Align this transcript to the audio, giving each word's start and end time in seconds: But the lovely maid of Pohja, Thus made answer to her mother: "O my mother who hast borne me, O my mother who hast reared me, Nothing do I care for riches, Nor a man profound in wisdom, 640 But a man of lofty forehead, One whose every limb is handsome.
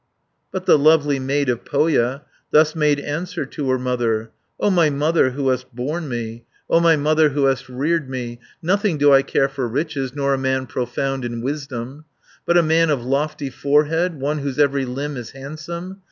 But 0.51 0.65
the 0.65 0.79
lovely 0.79 1.19
maid 1.19 1.47
of 1.47 1.63
Pohja, 1.63 2.23
Thus 2.49 2.75
made 2.75 2.99
answer 2.99 3.45
to 3.45 3.69
her 3.69 3.77
mother: 3.77 4.31
"O 4.59 4.71
my 4.71 4.89
mother 4.89 5.29
who 5.29 5.49
hast 5.49 5.75
borne 5.75 6.09
me, 6.09 6.43
O 6.67 6.79
my 6.79 6.95
mother 6.95 7.29
who 7.29 7.45
hast 7.45 7.69
reared 7.69 8.09
me, 8.09 8.39
Nothing 8.63 8.97
do 8.97 9.13
I 9.13 9.21
care 9.21 9.47
for 9.47 9.67
riches, 9.67 10.15
Nor 10.15 10.33
a 10.33 10.39
man 10.39 10.65
profound 10.65 11.23
in 11.23 11.41
wisdom, 11.43 12.05
640 12.45 12.45
But 12.47 12.57
a 12.57 12.63
man 12.63 12.89
of 12.89 13.05
lofty 13.05 13.51
forehead, 13.51 14.19
One 14.19 14.39
whose 14.39 14.57
every 14.57 14.85
limb 14.85 15.17
is 15.17 15.33
handsome. 15.33 15.97